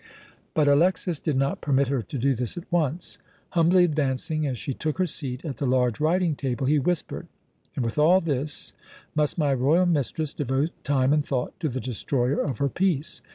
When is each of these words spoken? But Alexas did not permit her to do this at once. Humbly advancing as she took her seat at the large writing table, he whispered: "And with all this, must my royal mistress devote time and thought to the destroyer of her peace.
But 0.55 0.67
Alexas 0.67 1.19
did 1.19 1.37
not 1.37 1.61
permit 1.61 1.87
her 1.89 2.01
to 2.01 2.17
do 2.17 2.33
this 2.33 2.57
at 2.57 2.63
once. 2.71 3.19
Humbly 3.49 3.83
advancing 3.83 4.47
as 4.47 4.57
she 4.57 4.73
took 4.73 4.97
her 4.97 5.05
seat 5.05 5.45
at 5.45 5.57
the 5.57 5.67
large 5.67 5.99
writing 5.99 6.35
table, 6.35 6.65
he 6.65 6.79
whispered: 6.79 7.27
"And 7.75 7.85
with 7.85 7.99
all 7.99 8.19
this, 8.19 8.73
must 9.13 9.37
my 9.37 9.53
royal 9.53 9.85
mistress 9.85 10.33
devote 10.33 10.71
time 10.83 11.13
and 11.13 11.23
thought 11.23 11.53
to 11.59 11.69
the 11.69 11.79
destroyer 11.79 12.39
of 12.41 12.57
her 12.57 12.67
peace. 12.69 13.21